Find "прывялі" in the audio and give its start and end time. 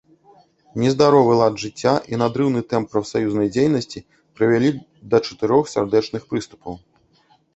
4.39-4.69